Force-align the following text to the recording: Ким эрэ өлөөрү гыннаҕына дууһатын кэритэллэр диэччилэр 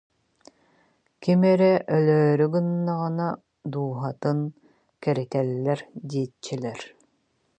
Ким 1.21 1.39
эрэ 1.51 1.71
өлөөрү 1.97 2.45
гыннаҕына 2.53 3.27
дууһатын 3.71 4.39
кэритэллэр 5.03 5.79
диэччилэр 6.09 6.79